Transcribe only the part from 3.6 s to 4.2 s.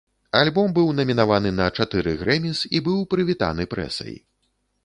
прэсай.